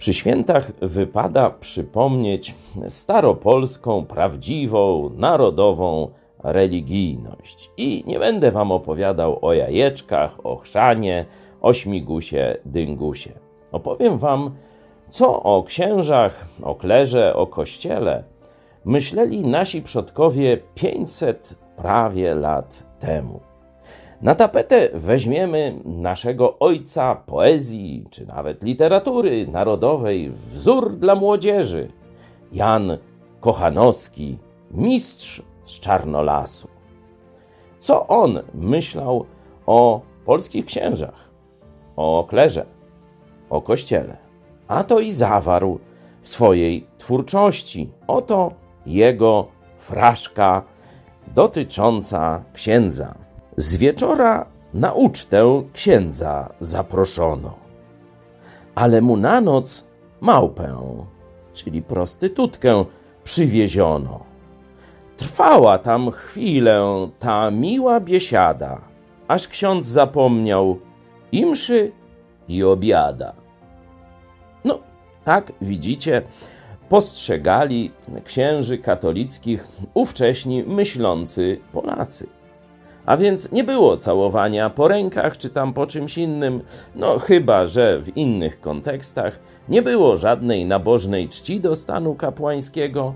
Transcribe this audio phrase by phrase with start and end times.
[0.00, 2.54] Przy świętach wypada przypomnieć
[2.88, 6.10] staropolską, prawdziwą, narodową
[6.44, 7.70] religijność.
[7.76, 11.26] I nie będę wam opowiadał o jajeczkach, o chrzanie,
[11.60, 13.30] o śmigusie, dyngusie.
[13.72, 14.50] Opowiem wam,
[15.10, 18.24] co o księżach, o klerze, o kościele
[18.84, 23.49] myśleli nasi przodkowie 500 prawie lat temu.
[24.22, 31.92] Na tapetę weźmiemy naszego ojca poezji, czy nawet literatury narodowej, wzór dla młodzieży,
[32.52, 32.98] Jan
[33.40, 34.38] Kochanowski,
[34.70, 36.68] mistrz z Czarnolasu.
[37.78, 39.26] Co on myślał
[39.66, 41.30] o polskich księżach,
[41.96, 42.66] o klerze,
[43.50, 44.16] o kościele?
[44.68, 45.78] A to i zawarł
[46.22, 47.90] w swojej twórczości.
[48.06, 48.52] Oto
[48.86, 49.46] jego
[49.78, 50.62] fraszka
[51.34, 53.29] dotycząca księdza.
[53.56, 57.54] Z wieczora na ucztę księdza zaproszono,
[58.74, 59.86] ale mu na noc
[60.20, 60.76] małpę,
[61.52, 62.84] czyli prostytutkę,
[63.24, 64.20] przywieziono.
[65.16, 68.80] Trwała tam chwilę ta miła biesiada,
[69.28, 70.78] aż ksiądz zapomniał
[71.32, 71.92] i mszy,
[72.48, 73.32] i obiada.
[74.64, 74.78] No,
[75.24, 76.22] tak widzicie,
[76.88, 77.92] postrzegali
[78.24, 82.39] księży katolickich ówcześni myślący Polacy.
[83.10, 86.62] A więc nie było całowania po rękach czy tam po czymś innym,
[86.94, 93.14] no chyba że w innych kontekstach nie było żadnej nabożnej czci do stanu kapłańskiego,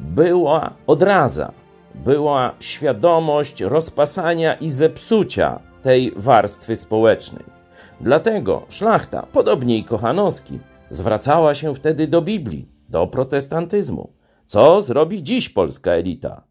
[0.00, 1.52] była odraza,
[1.94, 7.44] była świadomość rozpasania i zepsucia tej warstwy społecznej.
[8.00, 10.58] Dlatego szlachta, podobnie i Kochanowski,
[10.90, 14.12] zwracała się wtedy do Biblii, do protestantyzmu.
[14.46, 16.49] Co zrobi dziś polska elita?